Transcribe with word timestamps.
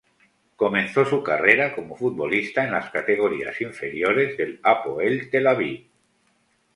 Comenzó 0.55 1.05
su 1.05 1.21
carrera 1.21 1.75
como 1.75 1.95
futbolista 1.95 2.63
en 2.63 2.71
las 2.71 2.89
categorías 2.89 3.61
inferiores 3.61 4.35
del 4.35 4.59
Hapoel 4.63 5.29
Tel 5.29 5.45
Aviv. 5.45 5.89